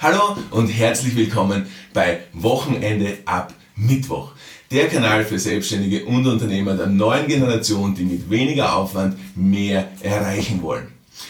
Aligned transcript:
Hallo 0.00 0.36
und 0.52 0.68
herzlich 0.68 1.16
willkommen 1.16 1.66
bei 1.92 2.20
Wochenende 2.32 3.18
ab 3.24 3.52
Mittwoch. 3.74 4.30
Der 4.70 4.86
Kanal 4.86 5.24
für 5.24 5.40
Selbstständige 5.40 6.04
und 6.04 6.24
Unternehmer 6.24 6.76
der 6.76 6.86
neuen 6.86 7.26
Generation, 7.26 7.96
die 7.96 8.04
mit 8.04 8.30
weniger 8.30 8.76
Aufwand 8.76 9.18
mehr 9.34 9.90
erreichen 10.00 10.62
wollen. 10.62 10.86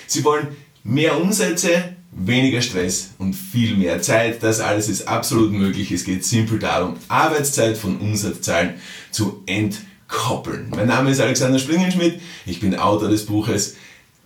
Sie 0.06 0.22
wollen 0.22 0.48
mehr 0.84 1.18
Umsätze, 1.18 1.94
weniger 2.12 2.60
Stress 2.60 3.14
und 3.16 3.32
viel 3.32 3.74
mehr 3.74 4.02
Zeit. 4.02 4.42
Das 4.42 4.60
alles 4.60 4.90
ist 4.90 5.08
absolut 5.08 5.50
möglich. 5.50 5.90
Es 5.90 6.04
geht 6.04 6.26
simpel 6.26 6.58
darum, 6.58 6.96
Arbeitszeit 7.08 7.78
von 7.78 7.96
Umsatzzahlen 7.96 8.74
zu 9.10 9.44
entkoppeln. 9.46 10.68
Mein 10.68 10.88
Name 10.88 11.12
ist 11.12 11.20
Alexander 11.20 11.58
Springenschmidt. 11.58 12.20
Ich 12.44 12.60
bin 12.60 12.78
Autor 12.78 13.08
des 13.08 13.24
Buches 13.24 13.76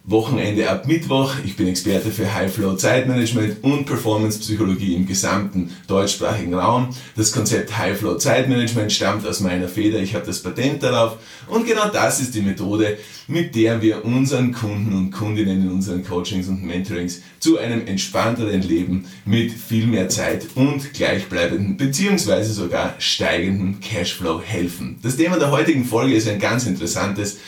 Wochenende 0.04 0.68
ab 0.68 0.88
Mittwoch. 0.88 1.34
Ich 1.44 1.56
bin 1.56 1.68
Experte 1.68 2.10
für 2.10 2.34
High 2.34 2.52
Flow 2.52 2.74
Zeitmanagement 2.74 3.62
und 3.62 3.86
Performance 3.86 4.40
Psychologie 4.40 4.96
im 4.96 5.06
gesamten 5.06 5.70
deutschsprachigen 5.86 6.54
Raum. 6.54 6.88
Das 7.14 7.30
Konzept 7.30 7.78
High 7.78 7.96
Flow 7.96 8.16
Zeitmanagement 8.16 8.90
stammt 8.90 9.24
aus 9.24 9.38
meiner 9.38 9.68
Feder. 9.68 10.00
Ich 10.00 10.16
habe 10.16 10.26
das 10.26 10.42
Patent 10.42 10.82
darauf. 10.82 11.18
Und 11.46 11.66
genau 11.66 11.88
das 11.88 12.20
ist 12.20 12.34
die 12.34 12.40
Methode, 12.42 12.98
mit 13.28 13.54
der 13.54 13.80
wir 13.80 14.04
unseren 14.04 14.52
Kunden 14.52 14.92
und 14.92 15.12
Kundinnen 15.12 15.62
in 15.62 15.70
unseren 15.70 16.04
Coachings 16.04 16.48
und 16.48 16.64
Mentorings 16.64 17.22
zu 17.38 17.58
einem 17.58 17.86
entspannteren 17.86 18.62
Leben 18.62 19.04
mit 19.24 19.52
viel 19.52 19.86
mehr 19.86 20.08
Zeit 20.08 20.46
und 20.56 20.94
gleichbleibenden 20.94 21.76
beziehungsweise 21.76 22.52
sogar 22.52 22.96
steigenden 22.98 23.78
Cashflow 23.78 24.42
helfen. 24.42 24.98
Das 25.00 25.16
Thema 25.16 25.38
der 25.38 25.52
heutigen 25.52 25.84
Folge 25.84 26.16
ist 26.16 26.28
ein 26.28 26.40
ganz 26.40 26.66
interessantes. 26.66 27.38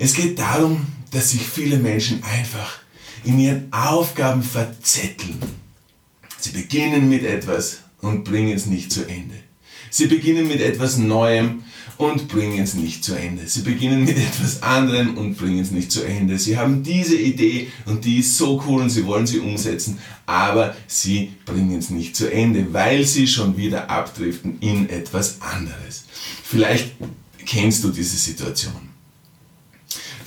Es 0.00 0.14
geht 0.14 0.38
darum, 0.38 0.86
dass 1.10 1.30
sich 1.30 1.42
viele 1.42 1.76
Menschen 1.78 2.22
einfach 2.22 2.78
in 3.24 3.38
ihren 3.38 3.72
Aufgaben 3.72 4.42
verzetteln. 4.42 5.38
Sie 6.38 6.50
beginnen 6.50 7.08
mit 7.08 7.24
etwas 7.24 7.78
und 8.00 8.22
bringen 8.22 8.54
es 8.54 8.66
nicht 8.66 8.92
zu 8.92 9.02
Ende. 9.02 9.34
Sie 9.90 10.06
beginnen 10.06 10.46
mit 10.46 10.60
etwas 10.60 10.98
Neuem 10.98 11.64
und 11.96 12.28
bringen 12.28 12.62
es 12.62 12.74
nicht 12.74 13.02
zu 13.02 13.16
Ende. 13.16 13.48
Sie 13.48 13.62
beginnen 13.62 14.04
mit 14.04 14.16
etwas 14.16 14.62
anderem 14.62 15.18
und 15.18 15.36
bringen 15.36 15.58
es 15.58 15.72
nicht 15.72 15.90
zu 15.90 16.04
Ende. 16.04 16.38
Sie 16.38 16.56
haben 16.56 16.84
diese 16.84 17.16
Idee 17.16 17.68
und 17.86 18.04
die 18.04 18.18
ist 18.18 18.36
so 18.36 18.62
cool 18.66 18.82
und 18.82 18.90
sie 18.90 19.04
wollen 19.04 19.26
sie 19.26 19.40
umsetzen, 19.40 19.98
aber 20.26 20.76
sie 20.86 21.32
bringen 21.44 21.76
es 21.76 21.90
nicht 21.90 22.14
zu 22.14 22.30
Ende, 22.30 22.72
weil 22.72 23.04
sie 23.04 23.26
schon 23.26 23.56
wieder 23.56 23.90
abdriften 23.90 24.58
in 24.60 24.88
etwas 24.90 25.40
anderes. 25.40 26.04
Vielleicht 26.44 26.92
kennst 27.44 27.82
du 27.82 27.88
diese 27.88 28.16
Situation. 28.16 28.87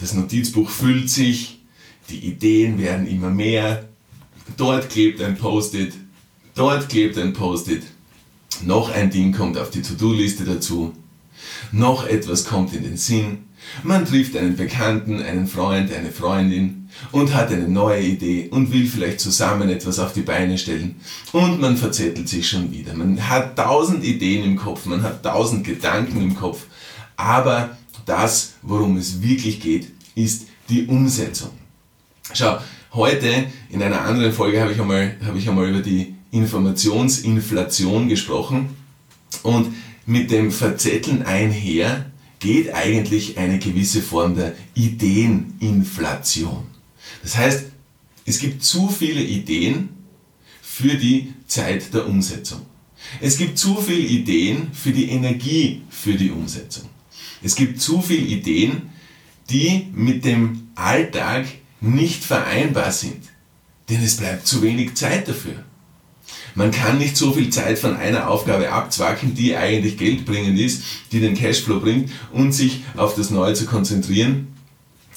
Das 0.02 0.16
Notizbuch 0.16 0.70
füllt 0.70 1.12
sich, 1.12 1.60
die 2.10 2.18
Ideen 2.18 2.80
werden 2.80 3.06
immer 3.06 3.30
mehr. 3.30 3.88
Dort 4.58 4.90
klebt 4.90 5.22
ein 5.22 5.38
Post-it, 5.38 5.94
dort 6.56 6.90
klebt 6.90 7.20
ein 7.20 7.34
Post-it. 7.34 7.84
Noch 8.66 8.92
ein 8.92 9.12
Ding 9.12 9.32
kommt 9.32 9.60
auf 9.60 9.70
die 9.70 9.84
To-Do-Liste 9.84 10.44
dazu. 10.44 10.94
Noch 11.72 12.08
etwas 12.08 12.46
kommt 12.46 12.74
in 12.74 12.84
den 12.84 12.98
Sinn. 12.98 13.46
Man 13.84 14.06
trifft 14.06 14.36
einen 14.36 14.56
Bekannten, 14.56 15.22
einen 15.22 15.48
Freund, 15.48 15.94
eine 15.94 16.12
Freundin 16.12 16.90
und 17.12 17.34
hat 17.36 17.52
eine 17.52 17.70
neue 17.70 18.02
Idee 18.02 18.50
und 18.50 18.74
will 18.74 18.88
vielleicht 18.88 19.20
zusammen 19.20 19.70
etwas 19.70 20.00
auf 20.00 20.14
die 20.14 20.22
Beine 20.22 20.58
stellen. 20.58 20.96
Und 21.32 21.62
man 21.62 21.78
verzettelt 21.78 22.28
sich 22.28 22.50
schon 22.50 22.72
wieder. 22.72 22.96
Man 22.96 23.30
hat 23.30 23.56
tausend 23.56 24.04
Ideen 24.04 24.44
im 24.44 24.58
Kopf, 24.58 24.88
man 24.88 25.04
hat 25.04 25.24
tausend 25.24 25.64
Gedanken 25.64 26.22
im 26.22 26.36
Kopf. 26.36 26.66
Aber 27.16 27.78
das, 28.06 28.54
worum 28.62 28.98
es 28.98 29.22
wirklich 29.22 29.60
geht, 29.60 29.88
ist 30.16 30.48
die 30.70 30.86
Umsetzung. 30.86 31.52
Schau, 32.34 32.60
heute 32.94 33.46
in 33.70 33.82
einer 33.82 34.02
anderen 34.02 34.34
Folge 34.34 34.62
habe 34.62 34.72
ich 34.72 34.80
einmal, 34.80 35.18
habe 35.26 35.38
ich 35.38 35.48
einmal 35.48 35.70
über 35.70 35.82
die 35.82 36.16
Informationsinflation 36.32 38.08
gesprochen 38.08 38.70
und 39.44 39.74
mit 40.06 40.32
dem 40.32 40.52
Verzetteln 40.52 41.24
einher 41.24 42.06
geht 42.40 42.74
eigentlich 42.74 43.38
eine 43.38 43.60
gewisse 43.60 44.02
Form 44.02 44.36
der 44.36 44.56
Ideeninflation. 44.74 46.64
Das 47.22 47.38
heißt, 47.38 47.66
es 48.26 48.40
gibt 48.40 48.64
zu 48.64 48.90
viele 48.90 49.22
Ideen 49.22 49.90
für 50.62 50.96
die 50.96 51.34
Zeit 51.48 51.94
der 51.94 52.08
Umsetzung. 52.08 52.62
Es 53.20 53.38
gibt 53.38 53.58
zu 53.58 53.76
viele 53.76 54.08
Ideen 54.08 54.70
für 54.74 54.92
die 54.92 55.10
Energie 55.10 55.82
für 55.90 56.14
die 56.14 56.32
Umsetzung. 56.32 56.90
Es 57.42 57.56
gibt 57.56 57.82
zu 57.82 58.02
viele 58.02 58.26
Ideen, 58.26 58.90
die 59.50 59.88
mit 59.94 60.26
dem 60.26 60.70
Alltag 60.76 61.46
nicht 61.80 62.24
vereinbar 62.24 62.92
sind. 62.92 63.24
Denn 63.90 64.04
es 64.04 64.18
bleibt 64.18 64.48
zu 64.48 64.62
wenig 64.62 64.96
Zeit 64.96 65.28
dafür. 65.28 65.64
Man 66.56 66.72
kann 66.72 66.98
nicht 66.98 67.18
so 67.18 67.34
viel 67.34 67.50
Zeit 67.50 67.80
von 67.80 67.96
einer 67.96 68.30
Aufgabe 68.30 68.72
abzwacken, 68.72 69.36
die 69.36 69.56
eigentlich 69.56 69.98
geldbringend 69.98 70.60
ist, 70.60 70.84
die 71.12 71.20
den 71.20 71.36
Cashflow 71.36 71.80
bringt 71.80 72.12
und 72.32 72.52
sich 72.52 72.84
auf 72.96 73.16
das 73.16 73.30
Neue 73.30 73.54
zu 73.54 73.66
konzentrieren. 73.66 74.48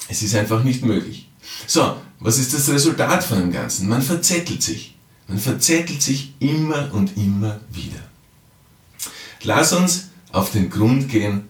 Es 0.08 0.22
ist 0.22 0.34
einfach 0.34 0.64
nicht 0.64 0.84
möglich. 0.84 1.28
So, 1.66 1.96
was 2.20 2.38
ist 2.38 2.54
das 2.54 2.68
Resultat 2.68 3.24
von 3.24 3.38
dem 3.38 3.52
Ganzen? 3.52 3.88
Man 3.88 4.02
verzettelt 4.02 4.62
sich. 4.62 4.96
Man 5.28 5.38
verzettelt 5.38 6.02
sich 6.02 6.34
immer 6.38 6.90
und 6.92 7.16
immer 7.16 7.60
wieder. 7.72 8.00
Lass 9.42 9.72
uns 9.72 10.08
auf 10.32 10.50
den 10.52 10.70
Grund 10.70 11.08
gehen, 11.08 11.44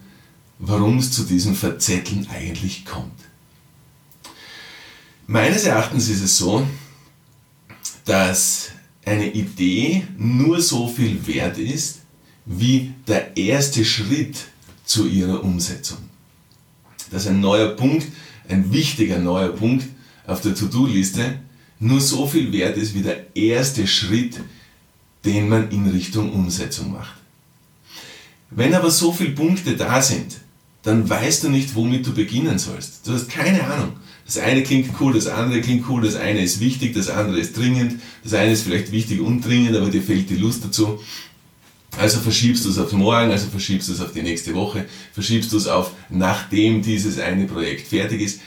warum 0.59 0.99
es 0.99 1.11
zu 1.13 1.25
diesem 1.25 1.55
Verzetteln 1.55 2.27
eigentlich 2.31 2.85
kommt. 2.85 3.21
Meines 5.27 5.65
Erachtens 5.65 6.09
ist 6.09 6.23
es 6.23 6.37
so, 6.37 6.67
dass 8.05 8.71
eine 9.05 9.33
Idee 9.33 10.07
nur 10.17 10.61
so 10.61 10.89
viel 10.89 11.27
wert 11.27 11.59
ist, 11.59 12.01
wie 12.45 12.93
der 13.07 13.37
erste 13.37 13.85
Schritt 13.85 14.37
zu 14.85 15.07
ihrer 15.07 15.43
Umsetzung. 15.43 15.99
Dass 17.11 17.27
ein 17.27 17.41
neuer 17.41 17.69
Punkt, 17.69 18.07
ein 18.49 18.73
wichtiger 18.73 19.19
neuer 19.19 19.51
Punkt 19.51 19.87
auf 20.27 20.41
der 20.43 20.55
To-Do-Liste 20.55 21.39
nur 21.81 22.01
so 22.01 22.27
viel 22.27 22.53
wert 22.53 22.77
ist 22.77 22.95
wie 22.95 23.03
der 23.03 23.35
erste 23.37 23.87
Schritt, 23.87 24.41
den 25.25 25.49
man 25.49 25.71
in 25.71 25.89
Richtung 25.89 26.33
Umsetzung 26.33 26.93
macht. 26.93 27.15
Wenn 28.51 28.75
aber 28.75 28.91
so 28.91 29.13
viele 29.13 29.33
Punkte 29.33 29.77
da 29.77 30.01
sind, 30.01 30.37
dann 30.85 31.09
weißt 31.09 31.45
du 31.45 31.49
nicht, 31.49 31.75
womit 31.75 32.07
du 32.07 32.13
beginnen 32.13 32.59
sollst. 32.59 33.07
Du 33.07 33.13
hast 33.13 33.29
keine 33.29 33.65
Ahnung. 33.65 33.95
Das 34.27 34.39
eine 34.39 34.63
klingt 34.63 34.91
cool, 35.01 35.13
das 35.13 35.27
andere 35.27 35.61
klingt 35.61 35.89
cool, 35.89 36.03
das 36.03 36.15
eine 36.15 36.43
ist 36.43 36.61
wichtig, 36.61 36.95
das 36.95 37.11
andere 37.11 37.39
ist 37.39 37.57
dringend, 37.57 38.01
das 38.23 38.33
eine 38.35 38.53
ist 38.53 38.63
vielleicht 38.63 38.93
wichtig 38.93 39.21
und 39.21 39.45
dringend, 39.45 39.77
aber 39.77 39.91
dir 39.91 40.03
fehlt 40.03 40.31
die 40.31 40.37
Lust 40.37 40.65
dazu. 40.65 41.01
Also 41.99 42.21
verschiebst 42.21 42.65
du 42.65 42.71
es 42.71 42.79
auf 42.79 42.93
morgen, 42.93 43.31
also 43.31 43.49
verschiebst 43.49 43.89
du 43.89 43.93
es 43.93 44.01
auf 44.01 44.13
die 44.13 44.23
nächste 44.23 44.55
Woche, 44.55 44.87
verschiebst 45.13 45.53
du 45.53 45.57
es 45.57 45.67
auf 45.67 45.93
nachdem 46.11 46.83
dieses 46.83 47.19
eine 47.19 47.47
Projekt 47.47 47.89
fertig 47.89 48.21
ist. 48.21 48.41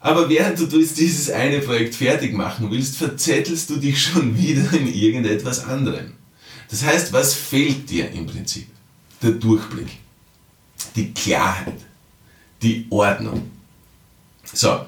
Aber 0.00 0.28
während 0.28 0.58
du 0.60 0.66
dieses 0.66 1.30
eine 1.30 1.60
Projekt 1.60 1.94
fertig 1.94 2.32
machen 2.32 2.70
willst, 2.70 2.96
verzettelst 2.96 3.70
du 3.70 3.76
dich 3.76 4.00
schon 4.00 4.38
wieder 4.38 4.72
in 4.72 4.92
irgendetwas 4.92 5.64
anderem. 5.64 6.12
Das 6.70 6.84
heißt, 6.84 7.12
was 7.12 7.34
fehlt 7.34 7.90
dir 7.90 8.10
im 8.12 8.26
Prinzip? 8.26 8.66
Der 9.22 9.32
Durchblick 9.32 9.88
die 10.96 11.12
Klarheit, 11.12 11.74
die 12.62 12.86
Ordnung. 12.90 13.50
So, 14.52 14.80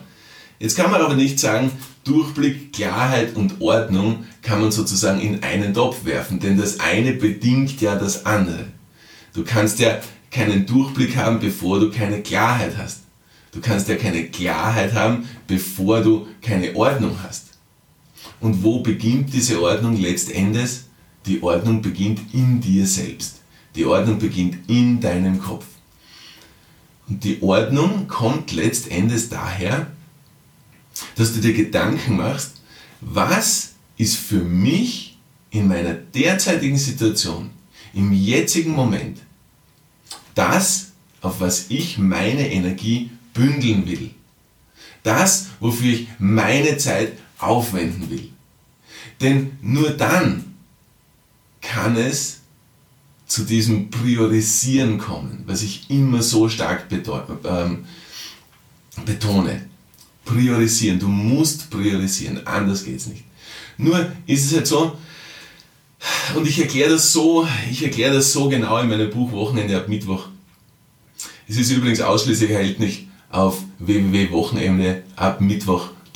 jetzt 0.59 0.77
kann 0.77 0.91
man 0.91 1.03
aber 1.03 1.15
nicht 1.15 1.39
sagen, 1.39 1.71
Durchblick, 2.05 2.73
Klarheit 2.73 3.37
und 3.37 3.61
Ordnung 3.61 4.25
kann 4.43 4.61
man 4.61 4.73
sozusagen 4.73 5.21
in 5.21 5.43
einen 5.43 5.75
Topf 5.75 6.05
werfen, 6.05 6.41
denn 6.41 6.57
das 6.57 6.81
eine 6.81 7.13
bedingt 7.13 7.81
ja 7.81 7.97
das 7.97 8.25
andere. 8.25 8.67
Du 9.35 9.45
kannst 9.45 9.79
ja 9.79 9.99
keinen 10.31 10.65
Durchblick 10.67 11.17
haben, 11.17 11.39
bevor 11.39 11.81
du 11.81 11.91
keine 11.91 12.23
Klarheit 12.23 12.77
hast. 12.79 13.03
Du 13.53 13.61
kannst 13.61 13.89
ja 13.89 13.97
keine 13.97 14.25
Klarheit 14.25 14.95
haben, 14.95 15.29
bevor 15.47 16.01
du 16.01 16.27
keine 16.41 16.75
Ordnung 16.77 17.17
hast. 17.23 17.47
Und 18.41 18.63
wo 18.63 18.81
beginnt 18.81 19.33
diese 19.33 19.61
Ordnung 19.61 19.97
letztendlich? 19.97 20.71
Die 21.27 21.43
Ordnung 21.43 21.83
beginnt 21.83 22.21
in 22.33 22.61
dir 22.61 22.87
selbst. 22.87 23.41
Die 23.75 23.85
Ordnung 23.85 24.19
beginnt 24.19 24.69
in 24.69 25.01
deinem 25.01 25.41
Kopf. 25.41 25.65
Und 27.09 27.25
die 27.25 27.43
Ordnung 27.43 28.07
kommt 28.09 28.53
letztendlich 28.53 29.29
daher, 29.29 29.87
dass 31.17 31.33
du 31.33 31.41
dir 31.41 31.55
Gedanken 31.55 32.17
machst, 32.17 32.61
was 33.01 33.75
ist 33.97 34.17
für 34.17 34.43
mich 34.43 35.19
in 35.51 35.69
meiner 35.69 35.95
derzeitigen 35.95 36.77
Situation, 36.77 37.51
im 37.95 38.13
jetzigen 38.13 38.73
Moment, 38.73 39.19
das, 40.35 40.93
auf 41.21 41.41
was 41.41 41.67
ich 41.69 41.99
meine 41.99 42.51
Energie 42.51 43.11
bündeln 43.33 43.87
will. 43.87 44.11
Das, 45.03 45.47
wofür 45.61 45.93
ich 45.93 46.09
meine 46.19 46.77
Zeit 46.77 47.13
aufwenden 47.39 48.11
will. 48.11 48.31
Denn 49.21 49.59
nur 49.63 49.91
dann 49.91 50.55
kann 51.61 51.97
es 51.97 52.38
zu 53.29 53.45
diesem 53.45 53.91
Priorisieren 53.91 54.99
kommen, 54.99 55.45
was 55.47 55.63
ich 55.63 55.89
immer 55.91 56.23
so 56.23 56.49
stark 56.49 56.87
ähm, 57.45 57.85
betone. 59.05 59.67
Priorisieren, 60.25 60.99
du 60.99 61.09
musst 61.09 61.71
priorisieren, 61.71 62.47
anders 62.47 62.85
geht 62.85 62.97
es 62.97 63.07
nicht. 63.07 63.25
Nur 63.77 64.13
ist 64.27 64.47
es 64.47 64.55
halt 64.55 64.67
so, 64.67 64.97
Und 66.35 66.47
ich 66.47 66.61
erkläre 66.61 66.91
das 66.91 67.13
so, 67.13 67.47
ich 67.71 67.83
erkläre 67.83 68.15
das 68.15 68.33
so 68.33 68.49
genau 68.49 68.79
in 68.79 68.89
meinem 68.89 69.11
Buch 69.11 69.33
Wochenende 69.33 69.77
ab 69.77 69.89
Mittwoch. 69.89 70.29
Es 71.49 71.57
ist 71.57 71.71
übrigens 71.71 72.01
ausschließlich 72.01 72.51
erhältlich 72.51 73.09
auf 73.31 73.63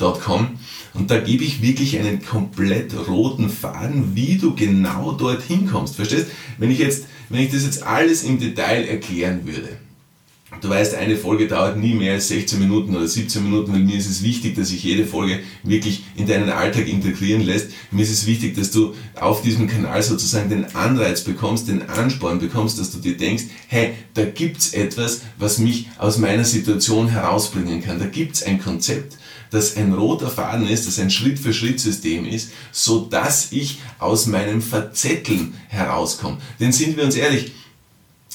www.wochenendeabmittwoch.com 0.03 0.59
und 0.93 1.09
da 1.09 1.19
gebe 1.19 1.43
ich 1.43 1.61
wirklich 1.61 1.97
einen 1.97 2.23
komplett 2.23 2.93
roten 3.07 3.49
Faden, 3.49 4.15
wie 4.15 4.37
du 4.37 4.55
genau 4.55 5.13
dorthin 5.13 5.67
kommst. 5.67 5.95
Verstehst? 5.95 6.27
Wenn 6.57 6.69
ich 6.69 6.79
jetzt, 6.79 7.05
wenn 7.29 7.41
ich 7.41 7.51
das 7.51 7.63
jetzt 7.63 7.83
alles 7.83 8.23
im 8.23 8.39
Detail 8.39 8.85
erklären 8.85 9.47
würde, 9.47 9.69
Du 10.61 10.69
weißt, 10.69 10.95
eine 10.95 11.17
Folge 11.17 11.47
dauert 11.47 11.77
nie 11.77 11.93
mehr 11.93 12.13
als 12.13 12.27
16 12.29 12.59
Minuten 12.59 12.95
oder 12.95 13.07
17 13.07 13.43
Minuten, 13.43 13.73
weil 13.73 13.81
mir 13.81 13.97
ist 13.97 14.09
es 14.09 14.23
wichtig, 14.23 14.55
dass 14.55 14.69
sich 14.69 14.83
jede 14.83 15.05
Folge 15.05 15.39
wirklich 15.63 16.03
in 16.15 16.27
deinen 16.27 16.49
Alltag 16.49 16.87
integrieren 16.87 17.41
lässt. 17.41 17.71
Mir 17.91 18.03
ist 18.03 18.11
es 18.11 18.27
wichtig, 18.27 18.55
dass 18.55 18.71
du 18.71 18.93
auf 19.19 19.41
diesem 19.41 19.67
Kanal 19.67 20.01
sozusagen 20.03 20.49
den 20.49 20.73
Anreiz 20.75 21.21
bekommst, 21.23 21.67
den 21.67 21.89
Ansporn 21.89 22.39
bekommst, 22.39 22.79
dass 22.79 22.91
du 22.91 22.99
dir 22.99 23.17
denkst, 23.17 23.43
hey, 23.67 23.93
da 24.13 24.23
gibt's 24.25 24.73
etwas, 24.73 25.23
was 25.37 25.57
mich 25.57 25.89
aus 25.97 26.17
meiner 26.17 26.45
Situation 26.45 27.09
herausbringen 27.09 27.81
kann. 27.81 27.99
Da 27.99 28.05
gibt's 28.05 28.43
ein 28.43 28.61
Konzept, 28.61 29.17
das 29.53 29.77
ein 29.77 29.93
roter 29.93 30.31
Faden 30.31 30.67
ist, 30.67 30.87
das 30.87 30.97
ein 30.97 31.11
Schritt-für-Schritt-System 31.11 32.25
ist, 32.25 32.49
so 32.71 33.05
dass 33.05 33.51
ich 33.51 33.79
aus 33.99 34.25
meinem 34.25 34.63
Verzetteln 34.63 35.53
herauskomme. 35.67 36.39
Denn 36.59 36.71
sind 36.71 36.97
wir 36.97 37.03
uns 37.03 37.15
ehrlich, 37.15 37.51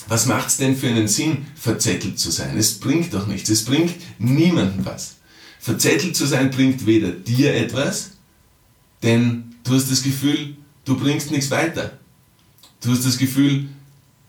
was 0.06 0.26
macht 0.26 0.47
es 0.47 0.59
denn 0.59 0.76
für 0.76 0.87
einen 0.87 1.09
Sinn, 1.09 1.47
verzettelt 1.56 2.20
zu 2.20 2.31
sein? 2.31 2.56
Es 2.56 2.79
bringt 2.79 3.12
doch 3.12 3.26
nichts, 3.26 3.50
es 3.50 3.65
bringt 3.65 3.94
niemandem 4.20 4.87
was. 4.87 5.17
Verzettelt 5.59 6.15
zu 6.15 6.25
sein 6.25 6.53
bringt 6.53 6.87
weder 6.87 7.11
dir 7.11 7.53
etwas, 7.53 8.12
denn 9.03 9.56
du 9.65 9.75
hast 9.75 9.91
das 9.91 10.05
Gefühl, 10.05 10.56
du 10.85 10.97
bringst 10.97 11.32
nichts 11.32 11.50
weiter. 11.50 11.99
Du 12.81 12.93
hast 12.93 13.05
das 13.05 13.19
Gefühl, 13.19 13.67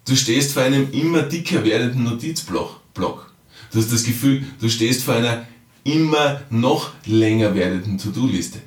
du 0.08 0.16
stehst 0.16 0.54
vor 0.54 0.64
einem 0.64 0.92
immer 0.92 1.22
dicker 1.22 1.64
werdenden 1.64 2.06
Notizblock. 2.06 2.82
Du 2.96 3.80
hast 3.80 3.94
das 3.94 4.04
Gefühl, 4.04 4.44
du 4.60 4.68
stehst 4.70 5.04
vor 5.04 5.14
einer 5.14 5.46
immer 5.94 6.42
noch 6.50 6.92
länger 7.06 7.56
werdenden 7.56 7.98
To-Do-Liste. 7.98 8.60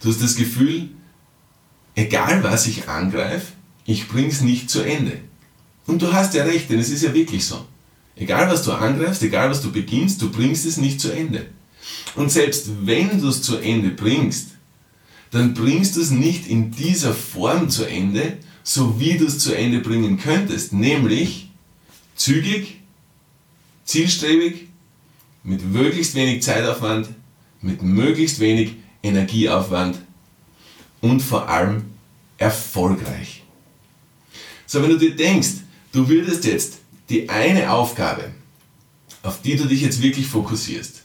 Du 0.00 0.08
hast 0.08 0.22
das 0.22 0.36
Gefühl, 0.36 0.90
egal 1.94 2.42
was 2.42 2.66
ich 2.66 2.88
angreife, 2.88 3.52
ich 3.86 4.08
bring's 4.08 4.40
nicht 4.40 4.70
zu 4.70 4.82
Ende. 4.82 5.18
Und 5.86 6.00
du 6.02 6.12
hast 6.12 6.34
ja 6.34 6.44
recht, 6.44 6.70
denn 6.70 6.78
es 6.78 6.90
ist 6.90 7.02
ja 7.02 7.12
wirklich 7.12 7.44
so. 7.44 7.64
Egal 8.16 8.50
was 8.50 8.62
du 8.62 8.72
angreifst, 8.72 9.22
egal 9.22 9.50
was 9.50 9.60
du 9.60 9.72
beginnst, 9.72 10.22
du 10.22 10.30
bringst 10.30 10.64
es 10.64 10.76
nicht 10.76 11.00
zu 11.00 11.12
Ende. 11.12 11.46
Und 12.14 12.30
selbst 12.30 12.68
wenn 12.84 13.20
du 13.20 13.28
es 13.28 13.42
zu 13.42 13.58
Ende 13.58 13.90
bringst, 13.90 14.50
dann 15.30 15.52
bringst 15.52 15.96
du 15.96 16.00
es 16.00 16.10
nicht 16.10 16.46
in 16.46 16.70
dieser 16.70 17.12
Form 17.12 17.68
zu 17.68 17.84
Ende, 17.84 18.38
so 18.62 19.00
wie 19.00 19.18
du 19.18 19.26
es 19.26 19.40
zu 19.40 19.52
Ende 19.52 19.80
bringen 19.80 20.18
könntest, 20.18 20.72
nämlich 20.72 21.50
zügig, 22.14 22.80
zielstrebig, 23.84 24.63
mit 25.44 25.64
möglichst 25.64 26.14
wenig 26.14 26.42
Zeitaufwand, 26.42 27.08
mit 27.60 27.82
möglichst 27.82 28.40
wenig 28.40 28.72
Energieaufwand 29.02 29.98
und 31.00 31.20
vor 31.20 31.48
allem 31.48 31.84
erfolgreich. 32.38 33.44
So, 34.66 34.82
wenn 34.82 34.90
du 34.90 34.98
dir 34.98 35.14
denkst, 35.14 35.64
Du 35.94 36.08
würdest 36.08 36.44
jetzt 36.44 36.78
die 37.08 37.28
eine 37.28 37.70
Aufgabe, 37.70 38.32
auf 39.22 39.40
die 39.42 39.54
du 39.54 39.64
dich 39.64 39.80
jetzt 39.80 40.02
wirklich 40.02 40.26
fokussierst, 40.26 41.02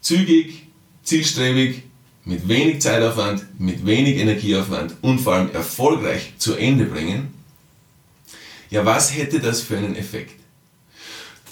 zügig, 0.00 0.62
zielstrebig, 1.02 1.82
mit 2.24 2.48
wenig 2.48 2.80
Zeitaufwand, 2.80 3.60
mit 3.60 3.84
wenig 3.84 4.16
Energieaufwand 4.16 4.94
und 5.02 5.18
vor 5.18 5.34
allem 5.34 5.52
erfolgreich 5.52 6.32
zu 6.38 6.54
Ende 6.54 6.86
bringen, 6.86 7.34
ja, 8.70 8.86
was 8.86 9.14
hätte 9.14 9.40
das 9.40 9.60
für 9.60 9.76
einen 9.76 9.94
Effekt? 9.94 10.40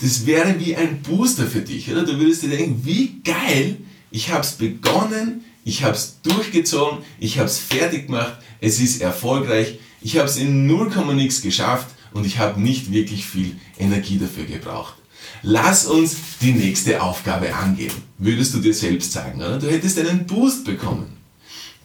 Das 0.02 0.26
wäre 0.26 0.58
wie 0.58 0.74
ein 0.74 1.00
Booster 1.00 1.46
für 1.46 1.60
dich, 1.60 1.90
oder? 1.90 2.04
Du 2.04 2.18
würdest 2.18 2.42
dir 2.42 2.50
denken, 2.50 2.82
wie 2.84 3.20
geil, 3.22 3.76
ich 4.10 4.30
habe 4.30 4.40
es 4.40 4.52
begonnen, 4.52 5.44
ich 5.64 5.84
habe 5.84 5.94
es 5.94 6.20
durchgezogen, 6.22 6.98
ich 7.20 7.38
habe 7.38 7.46
es 7.46 7.58
fertig 7.58 8.08
gemacht, 8.08 8.36
es 8.60 8.80
ist 8.80 9.00
erfolgreich, 9.00 9.78
ich 10.00 10.18
habe 10.18 10.28
es 10.28 10.36
in 10.36 10.66
0, 10.66 10.90
nix 11.14 11.40
geschafft 11.40 11.86
und 12.12 12.26
ich 12.26 12.38
habe 12.38 12.60
nicht 12.60 12.92
wirklich 12.92 13.24
viel 13.24 13.54
Energie 13.78 14.18
dafür 14.18 14.44
gebraucht. 14.44 14.94
Lass 15.42 15.86
uns 15.86 16.16
die 16.40 16.52
nächste 16.52 17.00
Aufgabe 17.00 17.54
angehen, 17.54 17.94
würdest 18.18 18.54
du 18.54 18.58
dir 18.58 18.74
selbst 18.74 19.12
sagen. 19.12 19.38
Oder? 19.40 19.60
Du 19.60 19.70
hättest 19.70 19.98
einen 20.00 20.26
Boost 20.26 20.64
bekommen. 20.64 21.16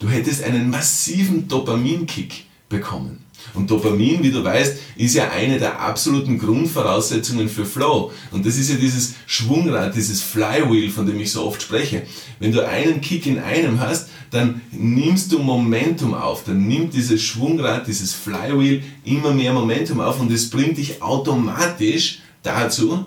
Du 0.00 0.08
hättest 0.08 0.42
einen 0.42 0.70
massiven 0.70 1.46
Dopaminkick 1.46 2.46
bekommen. 2.68 3.24
Und 3.54 3.70
Dopamin, 3.70 4.22
wie 4.22 4.30
du 4.30 4.42
weißt, 4.42 4.76
ist 4.96 5.14
ja 5.14 5.30
eine 5.30 5.58
der 5.58 5.80
absoluten 5.80 6.38
Grundvoraussetzungen 6.38 7.48
für 7.48 7.64
Flow. 7.64 8.12
Und 8.30 8.44
das 8.46 8.56
ist 8.56 8.70
ja 8.70 8.76
dieses 8.76 9.14
Schwungrad, 9.26 9.94
dieses 9.94 10.20
Flywheel, 10.20 10.90
von 10.90 11.06
dem 11.06 11.18
ich 11.20 11.32
so 11.32 11.44
oft 11.44 11.62
spreche. 11.62 12.02
Wenn 12.38 12.52
du 12.52 12.66
einen 12.66 13.00
Kick 13.00 13.26
in 13.26 13.38
einem 13.38 13.80
hast, 13.80 14.08
dann 14.30 14.60
nimmst 14.72 15.32
du 15.32 15.38
Momentum 15.38 16.14
auf. 16.14 16.44
Dann 16.44 16.66
nimmt 16.66 16.94
dieses 16.94 17.22
Schwungrad, 17.22 17.86
dieses 17.86 18.12
Flywheel 18.12 18.82
immer 19.04 19.32
mehr 19.32 19.52
Momentum 19.52 20.00
auf 20.00 20.20
und 20.20 20.30
es 20.30 20.50
bringt 20.50 20.76
dich 20.76 21.02
automatisch 21.02 22.20
dazu, 22.42 23.06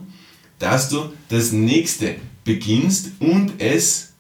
dass 0.59 0.89
du 0.89 1.11
das 1.29 1.51
nächste 1.51 2.15
beginnst 2.43 3.11
und 3.19 3.53
es 3.59 4.13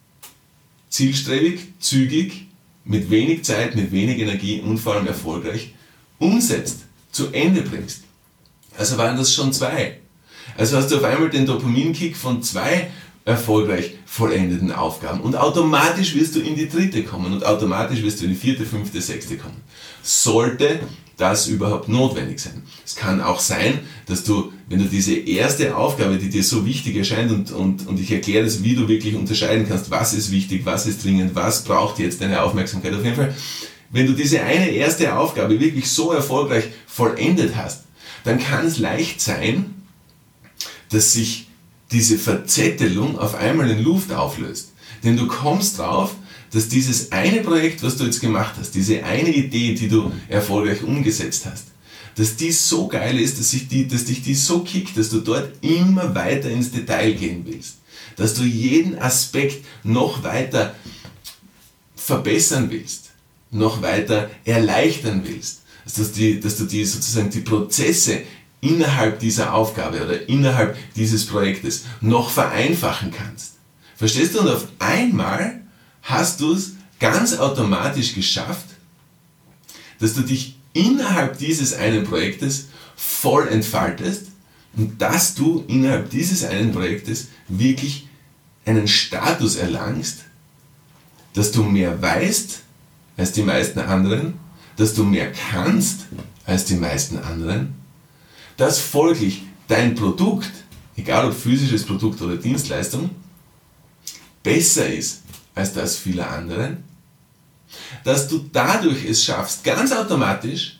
zielstrebig, 0.89 1.59
zügig, 1.79 2.47
mit 2.83 3.09
wenig 3.09 3.43
Zeit, 3.43 3.75
mit 3.75 3.91
wenig 3.91 4.19
Energie 4.19 4.59
und 4.59 4.79
vor 4.79 4.95
allem 4.95 5.07
erfolgreich 5.07 5.73
umsetzt, 6.21 6.79
zu 7.11 7.31
Ende 7.31 7.61
bringst. 7.61 8.03
Also 8.77 8.97
waren 8.97 9.17
das 9.17 9.33
schon 9.33 9.51
zwei. 9.51 9.99
Also 10.57 10.77
hast 10.77 10.91
du 10.91 10.97
auf 10.97 11.03
einmal 11.03 11.29
den 11.29 11.45
Dopaminkick 11.45 12.15
von 12.15 12.41
zwei 12.41 12.89
erfolgreich 13.25 13.95
vollendeten 14.05 14.71
Aufgaben 14.71 15.21
und 15.21 15.35
automatisch 15.35 16.15
wirst 16.15 16.35
du 16.35 16.39
in 16.39 16.55
die 16.55 16.67
dritte 16.67 17.03
kommen 17.03 17.33
und 17.33 17.45
automatisch 17.45 18.01
wirst 18.01 18.19
du 18.19 18.25
in 18.25 18.31
die 18.31 18.35
vierte, 18.35 18.65
fünfte, 18.65 18.99
sechste 18.99 19.37
kommen. 19.37 19.61
Sollte 20.01 20.79
das 21.17 21.47
überhaupt 21.47 21.87
notwendig 21.87 22.39
sein. 22.39 22.63
Es 22.83 22.95
kann 22.95 23.21
auch 23.21 23.39
sein, 23.39 23.79
dass 24.07 24.23
du, 24.23 24.51
wenn 24.67 24.79
du 24.79 24.85
diese 24.85 25.13
erste 25.13 25.75
Aufgabe, 25.77 26.17
die 26.17 26.29
dir 26.29 26.43
so 26.43 26.65
wichtig 26.65 26.95
erscheint 26.95 27.31
und, 27.31 27.51
und, 27.51 27.87
und 27.87 27.99
ich 27.99 28.11
erkläre 28.11 28.43
das, 28.43 28.63
wie 28.63 28.75
du 28.75 28.87
wirklich 28.87 29.15
unterscheiden 29.15 29.67
kannst, 29.69 29.91
was 29.91 30.13
ist 30.13 30.31
wichtig, 30.31 30.65
was 30.65 30.87
ist 30.87 31.03
dringend, 31.03 31.35
was 31.35 31.63
braucht 31.63 31.99
jetzt 31.99 32.21
deine 32.21 32.41
Aufmerksamkeit, 32.41 32.93
auf 32.95 33.03
jeden 33.03 33.15
Fall, 33.15 33.35
wenn 33.91 34.07
du 34.07 34.13
diese 34.13 34.41
eine 34.41 34.69
erste 34.69 35.15
Aufgabe 35.15 35.59
wirklich 35.59 35.89
so 35.89 36.11
erfolgreich 36.11 36.65
vollendet 36.87 37.55
hast, 37.55 37.83
dann 38.23 38.39
kann 38.39 38.65
es 38.65 38.77
leicht 38.77 39.19
sein, 39.21 39.73
dass 40.89 41.13
sich 41.13 41.47
diese 41.91 42.17
Verzettelung 42.17 43.19
auf 43.19 43.35
einmal 43.35 43.69
in 43.69 43.83
Luft 43.83 44.13
auflöst. 44.13 44.71
Denn 45.03 45.17
du 45.17 45.27
kommst 45.27 45.79
drauf, 45.79 46.15
dass 46.51 46.69
dieses 46.69 47.11
eine 47.11 47.41
Projekt, 47.41 47.83
was 47.83 47.97
du 47.97 48.05
jetzt 48.05 48.21
gemacht 48.21 48.55
hast, 48.57 48.75
diese 48.75 49.03
eine 49.03 49.29
Idee, 49.29 49.73
die 49.73 49.87
du 49.87 50.11
erfolgreich 50.29 50.83
umgesetzt 50.83 51.45
hast, 51.45 51.67
dass 52.15 52.35
die 52.35 52.51
so 52.51 52.87
geil 52.87 53.19
ist, 53.19 53.39
dass, 53.39 53.51
sich 53.51 53.67
die, 53.67 53.87
dass 53.87 54.05
dich 54.05 54.21
die 54.21 54.35
so 54.35 54.59
kickt, 54.59 54.97
dass 54.97 55.09
du 55.09 55.19
dort 55.19 55.51
immer 55.61 56.13
weiter 56.13 56.49
ins 56.49 56.71
Detail 56.71 57.13
gehen 57.13 57.45
willst. 57.45 57.77
Dass 58.17 58.33
du 58.33 58.43
jeden 58.43 58.99
Aspekt 58.99 59.65
noch 59.83 60.23
weiter 60.23 60.75
verbessern 61.95 62.67
willst 62.69 63.10
noch 63.51 63.81
weiter 63.81 64.29
erleichtern 64.45 65.23
willst. 65.25 65.61
Dass, 65.95 66.11
die, 66.11 66.39
dass 66.39 66.57
du 66.57 66.65
die 66.65 66.85
sozusagen 66.85 67.29
die 67.29 67.41
Prozesse 67.41 68.21
innerhalb 68.61 69.19
dieser 69.19 69.53
Aufgabe 69.53 70.03
oder 70.03 70.29
innerhalb 70.29 70.77
dieses 70.95 71.25
Projektes 71.25 71.85
noch 71.99 72.29
vereinfachen 72.29 73.11
kannst. 73.11 73.53
Verstehst 73.95 74.35
du? 74.35 74.41
Und 74.41 74.49
auf 74.49 74.67
einmal 74.79 75.61
hast 76.03 76.39
du 76.39 76.53
es 76.53 76.73
ganz 76.99 77.37
automatisch 77.37 78.13
geschafft, 78.13 78.65
dass 79.99 80.13
du 80.13 80.21
dich 80.21 80.55
innerhalb 80.73 81.37
dieses 81.39 81.73
einen 81.73 82.03
Projektes 82.05 82.67
voll 82.95 83.47
entfaltest 83.47 84.27
und 84.77 85.01
dass 85.01 85.35
du 85.35 85.65
innerhalb 85.67 86.09
dieses 86.11 86.43
einen 86.43 86.71
Projektes 86.71 87.27
wirklich 87.47 88.07
einen 88.65 88.87
Status 88.87 89.55
erlangst, 89.55 90.19
dass 91.33 91.51
du 91.51 91.63
mehr 91.63 92.01
weißt, 92.01 92.61
als 93.17 93.31
die 93.31 93.43
meisten 93.43 93.79
anderen, 93.79 94.35
dass 94.77 94.93
du 94.93 95.03
mehr 95.03 95.31
kannst 95.31 96.07
als 96.45 96.65
die 96.65 96.75
meisten 96.75 97.19
anderen, 97.19 97.75
dass 98.57 98.79
folglich 98.79 99.43
dein 99.67 99.95
Produkt, 99.95 100.51
egal 100.95 101.25
ob 101.27 101.33
physisches 101.33 101.85
Produkt 101.85 102.21
oder 102.21 102.35
Dienstleistung, 102.35 103.09
besser 104.43 104.87
ist 104.87 105.21
als 105.55 105.73
das 105.73 105.97
vieler 105.97 106.29
anderen, 106.31 106.83
dass 108.03 108.27
du 108.27 108.45
dadurch 108.51 109.05
es 109.05 109.23
schaffst, 109.23 109.63
ganz 109.63 109.91
automatisch, 109.91 110.79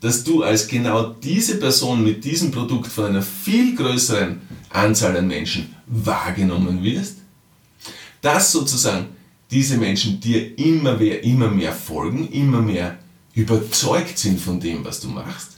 dass 0.00 0.22
du 0.22 0.42
als 0.42 0.68
genau 0.68 1.10
diese 1.10 1.56
Person 1.56 2.04
mit 2.04 2.24
diesem 2.24 2.50
Produkt 2.50 2.86
von 2.86 3.06
einer 3.06 3.22
viel 3.22 3.74
größeren 3.74 4.40
Anzahl 4.70 5.16
an 5.16 5.26
Menschen 5.26 5.74
wahrgenommen 5.86 6.82
wirst, 6.82 7.16
dass 8.20 8.52
sozusagen 8.52 9.06
diese 9.50 9.78
Menschen 9.78 10.20
dir 10.20 10.58
immer 10.58 10.96
mehr, 10.96 11.24
immer 11.24 11.48
mehr 11.48 11.72
folgen, 11.72 12.28
immer 12.28 12.60
mehr 12.60 12.98
überzeugt 13.34 14.18
sind 14.18 14.40
von 14.40 14.60
dem, 14.60 14.84
was 14.84 15.00
du 15.00 15.08
machst. 15.08 15.52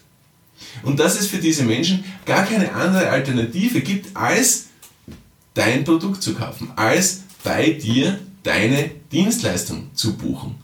Und 0.83 1.01
dass 1.01 1.19
es 1.19 1.27
für 1.27 1.39
diese 1.39 1.65
Menschen 1.65 2.05
gar 2.27 2.45
keine 2.45 2.73
andere 2.73 3.09
Alternative 3.11 3.81
gibt, 3.81 4.17
als 4.17 4.67
dein 5.55 5.85
Produkt 5.85 6.23
zu 6.23 6.35
kaufen, 6.35 6.71
als 6.77 7.23
bei 7.43 7.71
dir 7.71 8.21
deine 8.43 8.91
Dienstleistung 9.11 9.91
zu 9.95 10.17
buchen. 10.17 10.57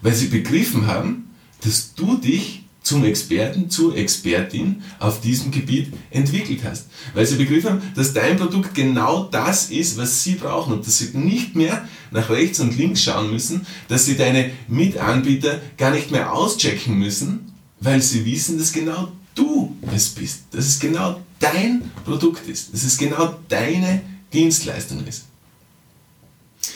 Weil 0.00 0.14
sie 0.14 0.28
begriffen 0.28 0.86
haben, 0.86 1.30
dass 1.60 1.94
du 1.94 2.16
dich 2.16 2.61
zum 2.82 3.04
Experten, 3.04 3.70
zur 3.70 3.96
Expertin 3.96 4.82
auf 4.98 5.20
diesem 5.20 5.50
Gebiet 5.50 5.92
entwickelt 6.10 6.60
hast. 6.64 6.86
Weil 7.14 7.26
sie 7.26 7.36
begriffen 7.36 7.70
haben, 7.70 7.82
dass 7.94 8.12
dein 8.12 8.36
Produkt 8.36 8.74
genau 8.74 9.24
das 9.24 9.70
ist, 9.70 9.96
was 9.96 10.24
sie 10.24 10.34
brauchen 10.34 10.74
und 10.74 10.86
dass 10.86 10.98
sie 10.98 11.16
nicht 11.16 11.54
mehr 11.54 11.86
nach 12.10 12.28
rechts 12.28 12.60
und 12.60 12.76
links 12.76 13.02
schauen 13.02 13.30
müssen, 13.30 13.66
dass 13.88 14.04
sie 14.04 14.16
deine 14.16 14.50
Mitanbieter 14.68 15.60
gar 15.78 15.92
nicht 15.92 16.10
mehr 16.10 16.32
auschecken 16.32 16.98
müssen, 16.98 17.52
weil 17.80 18.02
sie 18.02 18.24
wissen, 18.24 18.58
dass 18.58 18.72
genau 18.72 19.12
du 19.34 19.76
es 19.94 20.10
bist, 20.10 20.42
dass 20.50 20.66
es 20.66 20.80
genau 20.80 21.20
dein 21.38 21.90
Produkt 22.04 22.48
ist, 22.48 22.72
dass 22.72 22.84
es 22.84 22.98
genau 22.98 23.36
deine 23.48 24.02
Dienstleistung 24.32 25.06
ist. 25.06 25.24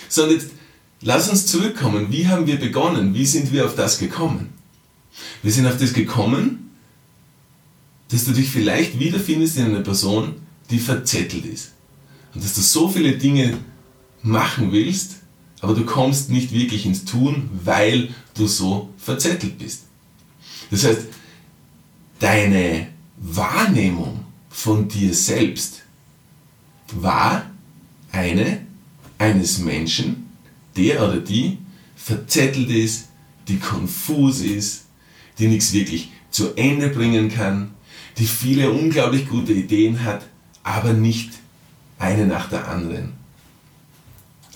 So, 0.08 0.24
und 0.24 0.30
jetzt 0.30 0.48
lass 1.00 1.28
uns 1.28 1.46
zurückkommen. 1.46 2.06
Wie 2.10 2.26
haben 2.28 2.46
wir 2.46 2.58
begonnen? 2.58 3.14
Wie 3.14 3.26
sind 3.26 3.52
wir 3.52 3.66
auf 3.66 3.74
das 3.74 3.98
gekommen? 3.98 4.55
Wir 5.42 5.52
sind 5.52 5.66
auf 5.66 5.78
das 5.78 5.92
gekommen, 5.92 6.70
dass 8.08 8.24
du 8.24 8.32
dich 8.32 8.48
vielleicht 8.48 8.98
wiederfindest 8.98 9.56
in 9.58 9.66
einer 9.66 9.80
Person, 9.80 10.34
die 10.70 10.78
verzettelt 10.78 11.44
ist. 11.44 11.72
Und 12.34 12.44
dass 12.44 12.54
du 12.54 12.60
so 12.60 12.88
viele 12.88 13.16
Dinge 13.16 13.58
machen 14.22 14.72
willst, 14.72 15.16
aber 15.60 15.74
du 15.74 15.84
kommst 15.84 16.30
nicht 16.30 16.52
wirklich 16.52 16.86
ins 16.86 17.04
Tun, 17.04 17.48
weil 17.64 18.14
du 18.34 18.46
so 18.46 18.90
verzettelt 18.98 19.58
bist. 19.58 19.84
Das 20.70 20.84
heißt, 20.84 21.02
deine 22.18 22.88
Wahrnehmung 23.16 24.24
von 24.50 24.88
dir 24.88 25.14
selbst 25.14 25.82
war 26.92 27.50
eine 28.12 28.66
eines 29.18 29.58
Menschen, 29.58 30.28
der 30.76 31.02
oder 31.02 31.18
die 31.18 31.58
verzettelt 31.94 32.70
ist, 32.70 33.08
die 33.48 33.58
konfus 33.58 34.40
ist, 34.40 34.85
die 35.38 35.48
nichts 35.48 35.72
wirklich 35.72 36.10
zu 36.30 36.54
Ende 36.56 36.88
bringen 36.88 37.30
kann, 37.30 37.70
die 38.18 38.26
viele 38.26 38.70
unglaublich 38.70 39.28
gute 39.28 39.52
Ideen 39.52 40.04
hat, 40.04 40.26
aber 40.62 40.92
nicht 40.92 41.30
eine 41.98 42.26
nach 42.26 42.48
der 42.48 42.68
anderen 42.68 43.12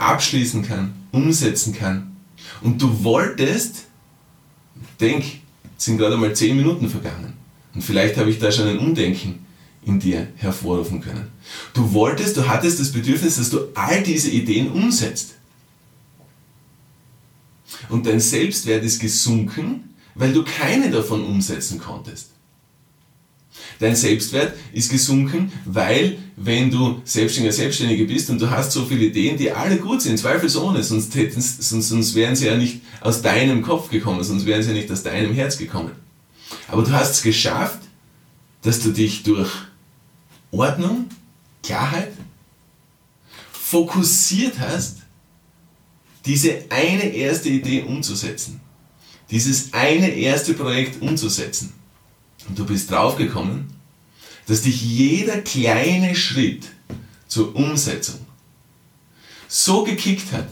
abschließen 0.01 0.63
kann, 0.63 0.95
umsetzen 1.13 1.75
kann. 1.75 2.17
Und 2.63 2.81
du 2.81 3.05
wolltest, 3.05 3.85
denk, 4.99 5.25
sind 5.77 5.99
gerade 5.99 6.17
mal 6.17 6.35
zehn 6.35 6.57
Minuten 6.57 6.89
vergangen. 6.89 7.35
Und 7.75 7.83
vielleicht 7.83 8.17
habe 8.17 8.31
ich 8.31 8.39
da 8.39 8.51
schon 8.51 8.67
ein 8.67 8.79
Umdenken 8.79 9.47
in 9.85 10.01
dir 10.01 10.29
hervorrufen 10.37 11.01
können. 11.01 11.29
Du 11.73 11.93
wolltest, 11.93 12.37
du 12.37 12.49
hattest 12.49 12.81
das 12.81 12.93
Bedürfnis, 12.93 13.37
dass 13.37 13.51
du 13.51 13.69
all 13.75 14.03
diese 14.03 14.31
Ideen 14.31 14.71
umsetzt. 14.71 15.35
Und 17.89 18.07
dein 18.07 18.21
Selbstwert 18.21 18.85
ist 18.85 19.01
gesunken, 19.01 19.90
weil 20.21 20.35
du 20.35 20.45
keine 20.45 20.91
davon 20.91 21.25
umsetzen 21.25 21.81
konntest. 21.81 22.33
Dein 23.79 23.97
Selbstwert 23.97 24.55
ist 24.75 24.91
gesunken, 24.91 25.51
weil 25.65 26.19
wenn 26.37 26.71
du 26.71 27.01
Selbstständiger, 27.05 27.55
Selbstständige 27.55 28.05
bist 28.05 28.29
und 28.29 28.39
du 28.39 28.51
hast 28.51 28.73
so 28.73 28.85
viele 28.85 29.07
Ideen, 29.07 29.39
die 29.39 29.51
alle 29.51 29.79
gut 29.79 30.03
sind, 30.03 30.19
zweifelsohne, 30.19 30.83
sonst, 30.83 31.15
hätten, 31.15 31.41
sonst, 31.41 31.89
sonst 31.89 32.15
wären 32.15 32.37
sie 32.37 32.47
ja 32.47 32.57
nicht 32.59 32.83
aus 33.01 33.23
deinem 33.23 33.63
Kopf 33.63 33.89
gekommen, 33.89 34.23
sonst 34.23 34.45
wären 34.45 34.63
sie 34.63 34.69
ja 34.69 34.75
nicht 34.75 34.93
aus 34.93 35.03
deinem 35.03 35.33
Herz 35.33 35.57
gekommen. 35.57 35.93
Aber 36.69 36.83
du 36.83 36.93
hast 36.93 37.13
es 37.13 37.23
geschafft, 37.23 37.81
dass 38.61 38.81
du 38.81 38.91
dich 38.91 39.23
durch 39.23 39.51
Ordnung, 40.51 41.07
Klarheit 41.63 42.13
fokussiert 43.53 44.59
hast, 44.59 44.99
diese 46.27 46.67
eine 46.69 47.05
erste 47.05 47.49
Idee 47.49 47.85
umzusetzen 47.85 48.61
dieses 49.31 49.73
eine 49.73 50.11
erste 50.11 50.55
Projekt 50.55 51.01
umzusetzen. 51.03 51.73
Und 52.49 52.59
du 52.59 52.65
bist 52.65 52.91
draufgekommen, 52.91 53.67
dass 54.47 54.63
dich 54.63 54.83
jeder 54.83 55.41
kleine 55.41 56.15
Schritt 56.15 56.65
zur 57.29 57.55
Umsetzung 57.55 58.19
so 59.49 59.85
gekickt 59.85 60.33
hat, 60.33 60.49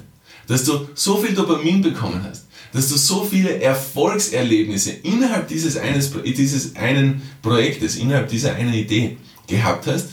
dass 0.47 0.65
du 0.65 0.89
so 0.95 1.19
viel 1.19 1.35
Dopamin 1.35 1.83
bekommen 1.83 2.23
hast, 2.23 2.47
dass 2.73 2.89
du 2.89 2.97
so 2.97 3.25
viele 3.25 3.61
Erfolgserlebnisse 3.61 4.91
innerhalb 4.91 5.49
dieses, 5.49 5.77
eines, 5.77 6.13
dieses 6.25 6.77
einen 6.77 7.23
Projektes, 7.43 7.97
innerhalb 7.97 8.29
dieser 8.29 8.55
einen 8.55 8.75
Idee 8.75 9.17
gehabt 9.47 9.87
hast, 9.87 10.11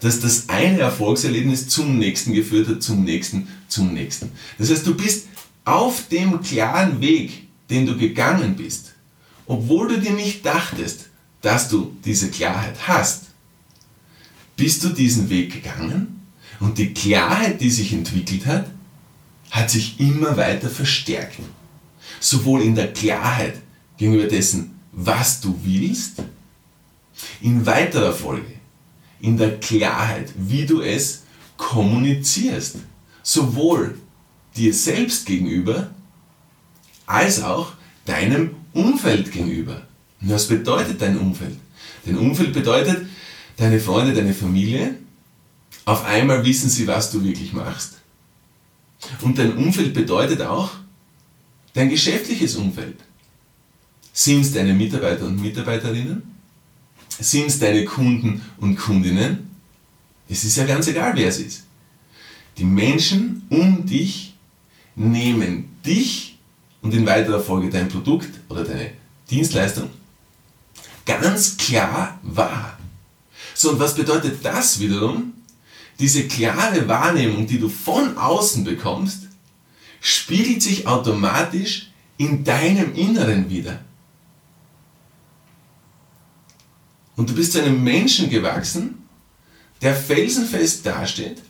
dass 0.00 0.20
das 0.20 0.48
eine 0.48 0.80
Erfolgserlebnis 0.80 1.68
zum 1.68 1.98
nächsten 1.98 2.32
geführt 2.32 2.68
hat, 2.68 2.82
zum 2.82 3.04
nächsten, 3.04 3.48
zum 3.68 3.92
nächsten. 3.92 4.30
Das 4.58 4.70
heißt, 4.70 4.86
du 4.86 4.94
bist 4.94 5.26
auf 5.68 6.08
dem 6.08 6.40
klaren 6.40 7.00
Weg, 7.00 7.48
den 7.68 7.86
du 7.86 7.96
gegangen 7.96 8.56
bist, 8.56 8.94
obwohl 9.46 9.88
du 9.88 10.00
dir 10.00 10.12
nicht 10.12 10.44
dachtest, 10.44 11.10
dass 11.42 11.68
du 11.68 11.94
diese 12.04 12.30
Klarheit 12.30 12.76
hast, 12.86 13.26
bist 14.56 14.82
du 14.82 14.88
diesen 14.88 15.28
Weg 15.30 15.52
gegangen 15.52 16.22
und 16.60 16.78
die 16.78 16.92
Klarheit, 16.94 17.60
die 17.60 17.70
sich 17.70 17.92
entwickelt 17.92 18.46
hat, 18.46 18.66
hat 19.50 19.70
sich 19.70 20.00
immer 20.00 20.36
weiter 20.36 20.68
verstärkt. 20.68 21.38
Sowohl 22.20 22.62
in 22.62 22.74
der 22.74 22.92
Klarheit 22.92 23.60
gegenüber 23.96 24.26
dessen, 24.26 24.80
was 24.92 25.40
du 25.40 25.58
willst, 25.62 26.22
in 27.40 27.64
weiterer 27.64 28.12
Folge, 28.12 28.54
in 29.20 29.36
der 29.36 29.60
Klarheit, 29.60 30.32
wie 30.36 30.66
du 30.66 30.80
es 30.80 31.22
kommunizierst. 31.56 32.76
Sowohl 33.22 33.98
dir 34.58 34.74
selbst 34.74 35.26
gegenüber, 35.26 35.90
als 37.06 37.42
auch 37.42 37.72
deinem 38.04 38.50
Umfeld 38.72 39.32
gegenüber. 39.32 39.82
Und 40.20 40.30
was 40.30 40.48
bedeutet 40.48 41.00
dein 41.00 41.18
Umfeld? 41.18 41.56
Dein 42.04 42.18
Umfeld 42.18 42.52
bedeutet 42.52 43.06
deine 43.56 43.80
Freunde, 43.80 44.14
deine 44.14 44.34
Familie. 44.34 44.94
Auf 45.84 46.04
einmal 46.04 46.44
wissen 46.44 46.68
sie, 46.68 46.86
was 46.86 47.10
du 47.10 47.22
wirklich 47.24 47.52
machst. 47.52 47.94
Und 49.22 49.38
dein 49.38 49.56
Umfeld 49.56 49.94
bedeutet 49.94 50.42
auch 50.42 50.70
dein 51.72 51.88
geschäftliches 51.88 52.56
Umfeld. 52.56 52.96
Sind 54.12 54.40
es 54.40 54.52
deine 54.52 54.74
Mitarbeiter 54.74 55.26
und 55.26 55.40
Mitarbeiterinnen? 55.40 56.22
Sind 57.20 57.46
es 57.46 57.58
deine 57.58 57.84
Kunden 57.84 58.42
und 58.58 58.76
Kundinnen? 58.76 59.50
Es 60.28 60.44
ist 60.44 60.56
ja 60.56 60.66
ganz 60.66 60.88
egal, 60.88 61.12
wer 61.14 61.28
es 61.28 61.38
ist. 61.38 61.64
Die 62.58 62.64
Menschen 62.64 63.46
um 63.48 63.86
dich 63.86 64.27
nehmen 64.98 65.76
dich 65.84 66.38
und 66.82 66.92
in 66.92 67.06
weiterer 67.06 67.40
Folge 67.40 67.70
dein 67.70 67.88
Produkt 67.88 68.30
oder 68.48 68.64
deine 68.64 68.90
Dienstleistung 69.30 69.90
ganz 71.08 71.56
klar 71.56 72.18
wahr. 72.22 72.78
So, 73.54 73.70
und 73.70 73.80
was 73.80 73.94
bedeutet 73.94 74.44
das 74.44 74.78
wiederum? 74.78 75.32
Diese 75.98 76.28
klare 76.28 76.86
Wahrnehmung, 76.86 77.46
die 77.46 77.58
du 77.58 77.68
von 77.68 78.16
außen 78.16 78.62
bekommst, 78.62 79.28
spiegelt 80.00 80.62
sich 80.62 80.86
automatisch 80.86 81.90
in 82.18 82.44
deinem 82.44 82.94
Inneren 82.94 83.50
wieder. 83.50 83.80
Und 87.16 87.30
du 87.30 87.34
bist 87.34 87.52
zu 87.52 87.60
einem 87.60 87.82
Menschen 87.82 88.30
gewachsen, 88.30 89.08
der 89.82 89.96
felsenfest 89.96 90.86
dasteht, 90.86 91.42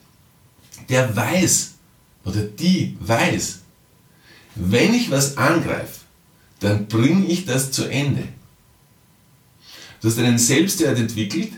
der 0.88 1.14
weiß, 1.14 1.75
oder 2.28 2.42
die 2.42 2.97
weiß, 3.00 3.61
wenn 4.54 4.92
ich 4.92 5.11
was 5.11 5.37
angreife, 5.37 6.00
dann 6.61 6.87
bringe 6.87 7.26
ich 7.26 7.47
das 7.47 7.70
zu 7.70 7.87
Ende. 7.87 8.28
Du 10.00 10.08
hast 10.08 10.18
einen 10.18 10.38
Selbstwert 10.38 10.99
entwickelt, 10.99 11.52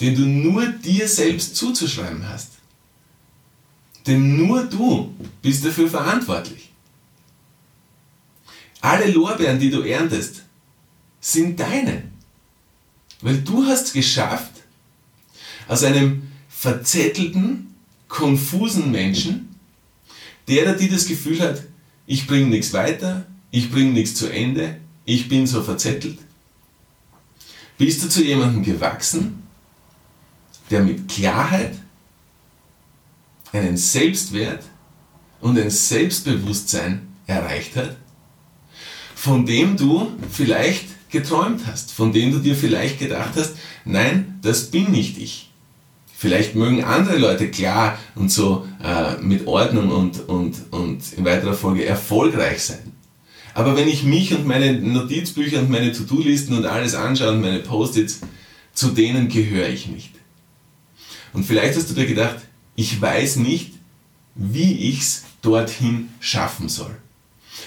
den 0.00 0.14
du 0.14 0.22
nur 0.22 0.66
dir 0.66 1.08
selbst 1.08 1.56
zuzuschreiben 1.56 2.28
hast. 2.28 2.52
Denn 4.06 4.36
nur 4.36 4.64
du 4.64 5.14
bist 5.40 5.64
dafür 5.64 5.88
verantwortlich. 5.88 6.70
Alle 8.80 9.10
Lorbeeren, 9.10 9.58
die 9.58 9.70
du 9.70 9.80
erntest, 9.80 10.42
sind 11.20 11.58
deine. 11.58 12.04
Weil 13.22 13.38
du 13.38 13.64
hast 13.64 13.94
geschafft, 13.94 14.52
aus 15.66 15.82
einem 15.82 16.30
verzettelten, 16.48 17.74
konfusen 18.06 18.92
Menschen 18.92 19.55
der, 20.48 20.64
der 20.64 20.74
die 20.74 20.88
das 20.88 21.06
Gefühl 21.06 21.40
hat, 21.40 21.62
ich 22.06 22.26
bringe 22.26 22.46
nichts 22.46 22.72
weiter, 22.72 23.26
ich 23.50 23.70
bringe 23.70 23.92
nichts 23.92 24.14
zu 24.14 24.28
Ende, 24.28 24.78
ich 25.04 25.28
bin 25.28 25.46
so 25.46 25.62
verzettelt, 25.62 26.18
bist 27.78 28.02
du 28.02 28.08
zu 28.08 28.24
jemandem 28.24 28.62
gewachsen, 28.62 29.42
der 30.70 30.82
mit 30.82 31.08
Klarheit 31.08 31.74
einen 33.52 33.76
Selbstwert 33.76 34.64
und 35.40 35.58
ein 35.58 35.70
Selbstbewusstsein 35.70 37.08
erreicht 37.26 37.76
hat, 37.76 37.96
von 39.14 39.46
dem 39.46 39.76
du 39.76 40.12
vielleicht 40.30 41.10
geträumt 41.10 41.66
hast, 41.66 41.92
von 41.92 42.12
dem 42.12 42.32
du 42.32 42.38
dir 42.38 42.56
vielleicht 42.56 42.98
gedacht 42.98 43.32
hast, 43.36 43.56
nein, 43.84 44.38
das 44.42 44.70
bin 44.70 44.90
nicht 44.90 45.18
ich. 45.18 45.45
Vielleicht 46.18 46.54
mögen 46.54 46.82
andere 46.82 47.18
Leute 47.18 47.50
klar 47.50 47.98
und 48.14 48.32
so 48.32 48.66
äh, 48.82 49.18
mit 49.20 49.46
Ordnung 49.46 49.90
und, 49.90 50.26
und, 50.28 50.72
und 50.72 51.12
in 51.14 51.26
weiterer 51.26 51.52
Folge 51.52 51.84
erfolgreich 51.84 52.62
sein. 52.62 52.92
Aber 53.52 53.76
wenn 53.76 53.86
ich 53.86 54.02
mich 54.02 54.32
und 54.34 54.46
meine 54.46 54.80
Notizbücher 54.80 55.58
und 55.58 55.68
meine 55.70 55.92
To-Do-Listen 55.92 56.56
und 56.56 56.64
alles 56.64 56.94
anschaue 56.94 57.32
und 57.32 57.42
meine 57.42 57.58
Post-its, 57.58 58.20
zu 58.72 58.88
denen 58.88 59.28
gehöre 59.28 59.68
ich 59.68 59.88
nicht. 59.88 60.12
Und 61.34 61.44
vielleicht 61.44 61.76
hast 61.76 61.90
du 61.90 61.94
dir 61.94 62.06
gedacht, 62.06 62.36
ich 62.76 62.98
weiß 62.98 63.36
nicht, 63.36 63.74
wie 64.34 64.88
ich 64.88 65.00
es 65.00 65.24
dorthin 65.42 66.08
schaffen 66.20 66.70
soll. 66.70 66.96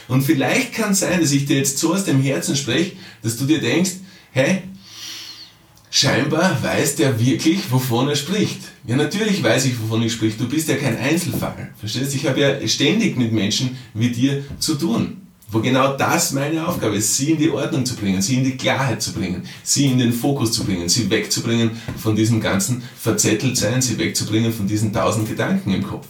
Und 0.07 0.23
vielleicht 0.23 0.73
kann 0.73 0.93
es 0.93 1.01
sein, 1.01 1.21
dass 1.21 1.31
ich 1.31 1.45
dir 1.45 1.57
jetzt 1.57 1.77
so 1.77 1.93
aus 1.93 2.05
dem 2.05 2.19
Herzen 2.19 2.55
spreche, 2.55 2.93
dass 3.21 3.37
du 3.37 3.45
dir 3.45 3.59
denkst, 3.59 3.91
hey, 4.31 4.63
scheinbar 5.89 6.61
weiß 6.61 6.95
der 6.95 7.19
wirklich, 7.19 7.71
wovon 7.71 8.09
er 8.09 8.15
spricht. 8.15 8.59
Ja, 8.87 8.95
natürlich 8.95 9.43
weiß 9.43 9.65
ich, 9.65 9.81
wovon 9.81 10.03
ich 10.03 10.13
spricht. 10.13 10.39
Du 10.39 10.47
bist 10.47 10.69
ja 10.69 10.75
kein 10.75 10.97
Einzelfall. 10.97 11.73
Verstehst? 11.77 12.15
Ich 12.15 12.27
habe 12.27 12.39
ja 12.39 12.67
ständig 12.67 13.17
mit 13.17 13.31
Menschen 13.31 13.77
wie 13.93 14.09
dir 14.09 14.43
zu 14.59 14.75
tun. 14.75 15.17
Wo 15.51 15.59
genau 15.59 15.97
das 15.97 16.31
meine 16.31 16.67
Aufgabe 16.67 16.97
ist, 16.97 17.17
sie 17.17 17.31
in 17.31 17.39
die 17.39 17.49
Ordnung 17.49 17.83
zu 17.83 17.95
bringen, 17.95 18.21
sie 18.21 18.35
in 18.35 18.43
die 18.43 18.55
Klarheit 18.55 19.01
zu 19.01 19.13
bringen, 19.13 19.41
sie 19.63 19.87
in 19.87 19.97
den 19.97 20.13
Fokus 20.13 20.51
zu 20.51 20.63
bringen, 20.63 20.87
sie 20.89 21.09
wegzubringen 21.09 21.71
von 21.97 22.15
diesem 22.15 22.39
ganzen 22.39 22.83
Verzetteltsein, 22.95 23.81
sie 23.81 23.97
wegzubringen 23.97 24.53
von 24.53 24.67
diesen 24.67 24.93
tausend 24.93 25.27
Gedanken 25.27 25.73
im 25.73 25.81
Kopf. 25.81 26.05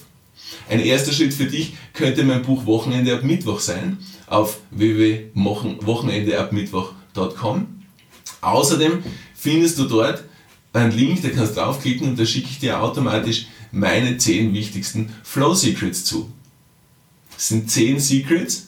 Ein 0.69 0.81
erster 0.81 1.13
Schritt 1.13 1.33
für 1.33 1.45
dich 1.45 1.71
könnte 1.93 2.25
mein 2.25 2.41
Buch 2.41 2.65
Wochenende 2.65 3.13
ab 3.13 3.23
Mittwoch 3.23 3.61
sein 3.61 3.97
auf 4.27 4.57
www.wochenendeabmittwoch.com. 4.71 7.67
Außerdem 8.41 9.03
findest 9.39 9.79
du 9.79 9.85
dort 9.85 10.23
einen 10.73 10.91
Link, 10.91 11.21
da 11.21 11.29
kannst 11.29 11.55
du 11.55 11.61
draufklicken 11.61 12.09
und 12.09 12.19
da 12.19 12.25
schicke 12.25 12.49
ich 12.49 12.59
dir 12.59 12.81
automatisch 12.81 13.45
meine 13.71 14.17
10 14.17 14.53
wichtigsten 14.53 15.13
Flow 15.23 15.53
Secrets 15.53 16.03
zu. 16.05 16.31
Das 17.33 17.47
sind 17.47 17.71
10 17.71 17.99
Secrets, 17.99 18.67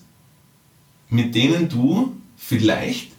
mit 1.09 1.35
denen 1.35 1.69
du 1.69 2.15
vielleicht 2.37 3.11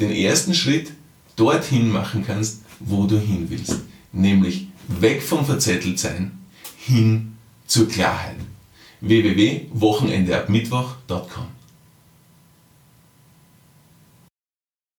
den 0.00 0.10
ersten 0.10 0.54
Schritt 0.54 0.90
dorthin 1.36 1.90
machen 1.90 2.24
kannst, 2.26 2.62
wo 2.80 3.06
du 3.06 3.18
hin 3.18 3.46
willst. 3.48 3.76
Nämlich 4.12 4.66
weg 4.88 5.22
vom 5.22 5.46
Verzetteltsein 5.46 6.32
hin 6.76 7.36
zur 7.66 7.88
Klarheit. 7.88 8.36
www.wochenendeabmittwoch.com 9.00 11.57